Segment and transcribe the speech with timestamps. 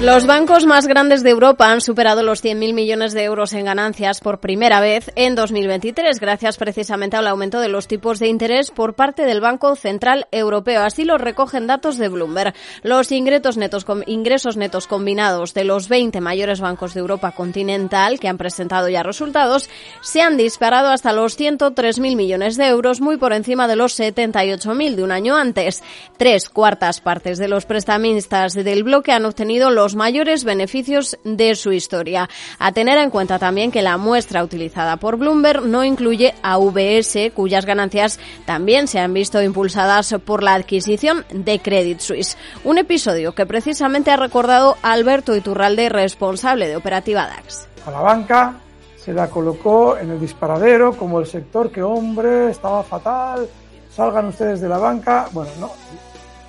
[0.00, 4.20] Los bancos más grandes de Europa han superado los 100.000 millones de euros en ganancias
[4.20, 8.94] por primera vez en 2023, gracias precisamente al aumento de los tipos de interés por
[8.94, 10.82] parte del Banco Central Europeo.
[10.82, 12.54] Así lo recogen datos de Bloomberg.
[12.82, 18.28] Los ingresos netos, ingresos netos combinados de los 20 mayores bancos de Europa continental que
[18.28, 19.70] han presentado ya resultados
[20.02, 24.96] se han disparado hasta los 103.000 millones de euros, muy por encima de los 78.000
[24.96, 25.82] de un año antes.
[26.18, 31.54] Tres cuartas partes de los prestamistas del bloque han obtenido los los mayores beneficios de
[31.54, 32.30] su historia.
[32.58, 37.32] A tener en cuenta también que la muestra utilizada por Bloomberg no incluye a VS,
[37.34, 42.38] cuyas ganancias también se han visto impulsadas por la adquisición de Credit Suisse.
[42.64, 47.68] Un episodio que precisamente ha recordado Alberto Iturralde, responsable de Operativa DAX.
[47.84, 48.54] A la banca
[48.96, 53.46] se la colocó en el disparadero como el sector que, hombre, estaba fatal,
[53.94, 55.28] salgan ustedes de la banca.
[55.32, 55.72] Bueno, no,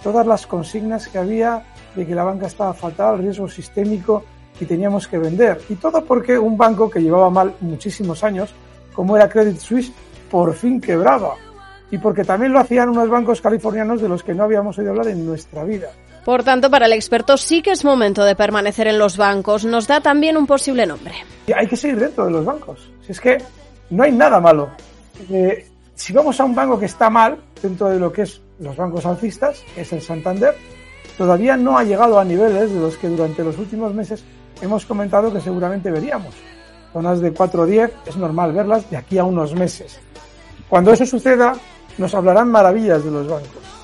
[0.01, 4.23] todas las consignas que había de que la banca estaba fatal, riesgo sistémico
[4.59, 5.61] y teníamos que vender.
[5.69, 8.53] Y todo porque un banco que llevaba mal muchísimos años,
[8.93, 9.91] como era Credit Suisse,
[10.29, 11.35] por fin quebraba.
[11.91, 15.07] Y porque también lo hacían unos bancos californianos de los que no habíamos oído hablar
[15.07, 15.89] en nuestra vida.
[16.25, 19.63] Por tanto, para el experto sí que es momento de permanecer en los bancos.
[19.63, 21.13] Nos da también un posible nombre.
[21.55, 22.91] Hay que seguir dentro de los bancos.
[23.05, 23.37] Si es que
[23.91, 24.71] no hay nada malo.
[25.29, 28.75] Eh, si vamos a un banco que está mal, dentro de lo que es los
[28.75, 30.55] bancos alcistas, es el Santander,
[31.17, 34.23] todavía no ha llegado a niveles de los que durante los últimos meses
[34.61, 36.33] hemos comentado que seguramente veríamos.
[36.93, 39.99] Zonas de 4-10 es normal verlas de aquí a unos meses.
[40.69, 41.55] Cuando eso suceda,
[41.97, 43.74] nos hablarán maravillas de los bancos.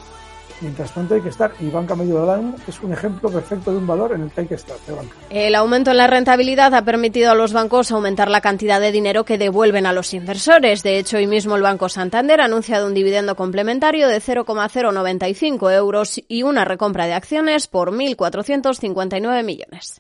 [0.62, 4.14] Mientras tanto hay que estar, y Banca Mediolanum es un ejemplo perfecto de un valor
[4.14, 5.16] en el que hay que estar de banca.
[5.30, 9.26] El aumento en la rentabilidad ha permitido a los bancos aumentar la cantidad de dinero
[9.26, 10.84] que devuelven a los inversores.
[10.84, 16.22] De hecho, hoy mismo el Banco Santander ha anunciado un dividendo complementario de 0,095 euros
[16.28, 19.98] y una recompra de acciones por 1.459 millones.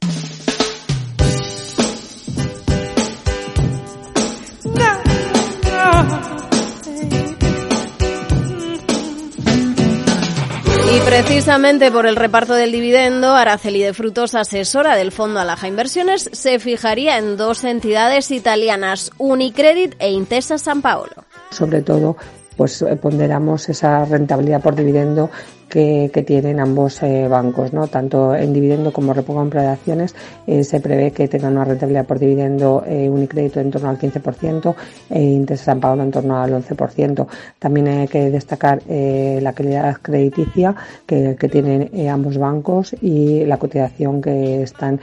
[10.93, 16.29] Y precisamente por el reparto del dividendo, Araceli de Frutos, asesora del Fondo Alaja Inversiones,
[16.33, 21.23] se fijaría en dos entidades italianas, Unicredit e Intesa San Paolo.
[21.49, 22.17] Sobre todo
[22.61, 25.31] pues eh, ponderamos esa rentabilidad por dividendo
[25.67, 27.87] que, tienen ambos eh, bancos, ¿no?
[27.87, 30.13] Tanto en dividendo como recompra de acciones
[30.45, 34.75] eh, se prevé que tengan una rentabilidad por dividendo eh, Unicrédito en torno al 15%
[35.09, 37.25] e Intesa San Paolo en torno al 11%.
[37.57, 40.75] También hay que destacar la calidad crediticia
[41.07, 44.99] que, tienen ambos bancos y la cotización que están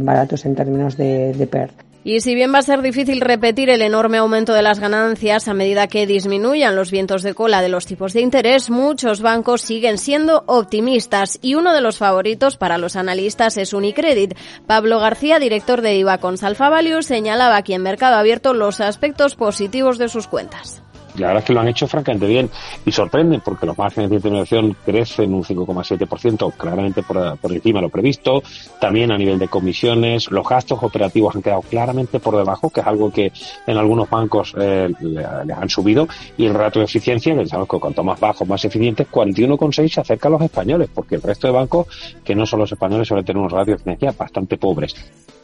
[0.00, 1.91] baratos en términos de, de PER.
[2.04, 5.54] Y si bien va a ser difícil repetir el enorme aumento de las ganancias a
[5.54, 9.98] medida que disminuyan los vientos de cola de los tipos de interés, muchos bancos siguen
[9.98, 14.34] siendo optimistas y uno de los favoritos para los analistas es Unicredit.
[14.66, 20.08] Pablo García, director de IVA con señalaba aquí en Mercado Abierto los aspectos positivos de
[20.08, 20.82] sus cuentas
[21.16, 22.50] la verdad es que lo han hecho francamente bien
[22.84, 27.82] y sorprenden porque los márgenes de intervención crecen un 5,7%, claramente por, por, encima de
[27.82, 28.42] lo previsto.
[28.80, 32.86] También a nivel de comisiones, los gastos operativos han quedado claramente por debajo, que es
[32.86, 33.32] algo que
[33.66, 36.08] en algunos bancos eh, les han subido.
[36.36, 40.00] Y el rato de eficiencia, que sabemos que cuanto más bajo, más eficientes, 41,6 se
[40.00, 41.86] acerca a los españoles, porque el resto de bancos,
[42.24, 44.94] que no son los españoles, suelen tener unos ratios de eficiencia bastante pobres.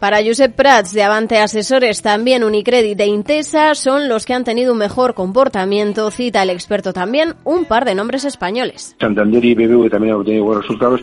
[0.01, 4.73] Para Josep Prats de Avante Asesores, también Unicredit e Intesa son los que han tenido
[4.73, 6.13] un mejor comportamiento.
[6.13, 8.95] Cita el experto también un par de nombres españoles.
[9.01, 11.01] Santander y BBV también han obtenido buenos resultados.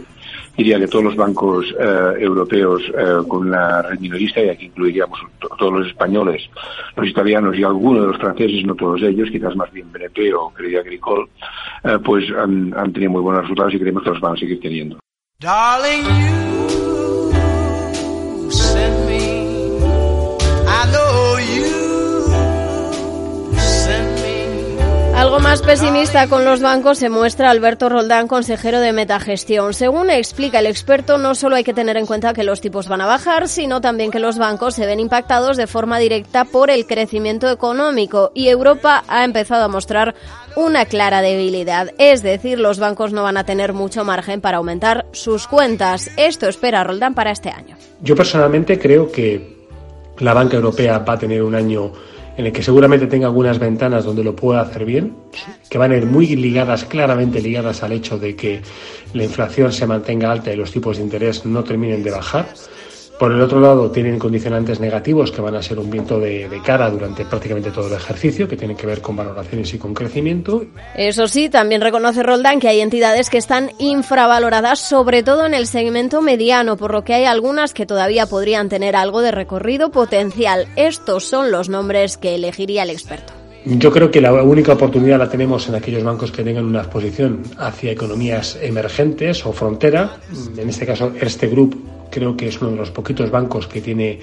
[0.55, 5.19] Diría que todos los bancos eh, europeos eh, con la red minorista, y aquí incluiríamos
[5.57, 6.49] todos los españoles,
[6.95, 10.53] los italianos y algunos de los franceses, no todos ellos, quizás más bien BNP o
[10.53, 11.27] Crédit Agricole,
[11.83, 14.61] eh, pues han, han, tenido muy buenos resultados y creemos que los van a seguir
[14.61, 14.97] teniendo.
[18.51, 19.14] sent me.
[25.25, 29.73] Algo más pesimista con los bancos se muestra Alberto Roldán, consejero de Metagestión.
[29.73, 33.01] Según explica el experto, no solo hay que tener en cuenta que los tipos van
[33.01, 36.85] a bajar, sino también que los bancos se ven impactados de forma directa por el
[36.85, 40.13] crecimiento económico y Europa ha empezado a mostrar
[40.55, 41.89] una clara debilidad.
[41.97, 46.11] Es decir, los bancos no van a tener mucho margen para aumentar sus cuentas.
[46.17, 47.75] Esto espera Roldán para este año.
[47.99, 49.55] Yo personalmente creo que
[50.19, 51.91] la banca europea va a tener un año
[52.37, 55.15] en el que seguramente tenga algunas ventanas donde lo pueda hacer bien,
[55.69, 58.61] que van a ir muy ligadas, claramente ligadas al hecho de que
[59.13, 62.47] la inflación se mantenga alta y los tipos de interés no terminen de bajar.
[63.19, 66.89] Por el otro lado, tienen condicionantes negativos que van a ser un viento de, cara
[66.89, 70.65] durante prácticamente todo el ejercicio, que tienen que ver con valoraciones y con crecimiento.
[70.95, 75.67] Eso sí, también reconoce Roldán que hay entidades que están infravaloradas, sobre todo en el
[75.67, 80.67] segmento mediano, por lo que hay algunas que todavía podrían tener algo de recorrido potencial.
[80.75, 83.31] Estos son los nombres que elegiría el experto.
[83.65, 87.41] Yo creo que la única oportunidad la tenemos en aquellos bancos que tengan una exposición
[87.57, 90.17] hacia economías emergentes o frontera.
[90.55, 94.19] En este caso, este grupo creo que es uno de los poquitos bancos que tiene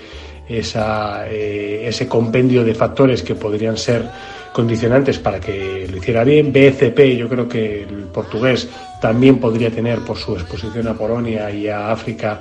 [0.49, 4.05] esa, eh, ese compendio de factores que podrían ser
[4.52, 6.52] condicionantes para que lo hiciera bien.
[6.52, 8.69] BCP, yo creo que el portugués
[9.00, 12.40] también podría tener por su exposición a Polonia y a África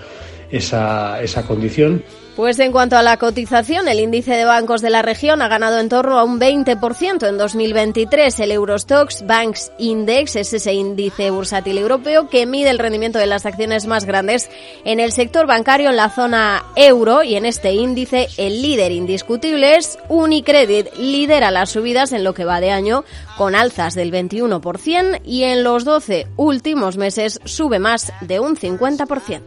[0.49, 2.03] esa, esa condición.
[2.35, 5.79] Pues en cuanto a la cotización, el índice de bancos de la región ha ganado
[5.79, 8.39] en torno a un 20% en 2023.
[8.39, 13.45] El Eurostox Banks Index es ese índice bursátil europeo que mide el rendimiento de las
[13.45, 14.49] acciones más grandes
[14.85, 19.75] en el sector bancario en la zona euro y en este índice el líder indiscutible
[19.75, 20.87] es Unicredit.
[20.97, 23.03] Lidera las subidas en lo que va de año
[23.37, 29.41] con alzas del 21% y en los 12 últimos meses sube más de un 50%.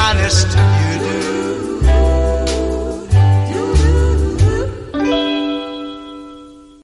[0.00, 1.29] Honest you do.